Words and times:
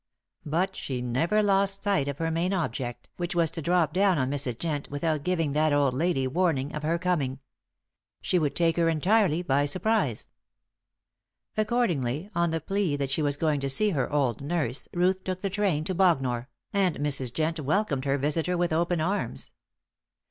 But 0.47 0.75
she 0.75 0.99
never 0.99 1.43
lost 1.43 1.83
sight 1.83 2.07
of 2.07 2.17
her 2.17 2.31
main 2.31 2.53
object, 2.53 3.11
which 3.17 3.35
was 3.35 3.51
to 3.51 3.61
drop 3.61 3.93
down 3.93 4.17
on 4.17 4.31
Mrs. 4.31 4.57
Jent 4.57 4.89
without 4.89 5.23
giving 5.23 5.51
that 5.53 5.71
old 5.71 5.93
lady 5.93 6.25
warning 6.25 6.73
of 6.73 6.81
her 6.81 6.97
coming. 6.97 7.39
She 8.19 8.39
would 8.39 8.55
take 8.55 8.77
her 8.77 8.89
entirely 8.89 9.43
by 9.43 9.65
surprise. 9.65 10.27
Accordingly, 11.55 12.31
on 12.33 12.49
the 12.49 12.59
plea 12.59 12.95
that 12.95 13.11
she 13.11 13.21
was 13.21 13.37
going 13.37 13.59
to 13.59 13.69
see 13.69 13.91
her 13.91 14.11
old 14.11 14.41
nurse, 14.41 14.87
Ruth 14.91 15.23
took 15.23 15.41
the 15.41 15.51
train 15.51 15.83
to 15.83 15.93
Bognor, 15.93 16.49
and 16.73 16.95
Mrs. 16.97 17.31
Jent 17.31 17.59
welcomed 17.59 18.05
her 18.05 18.17
visitor 18.17 18.57
with 18.57 18.73
open 18.73 19.01
arms. 19.01 19.53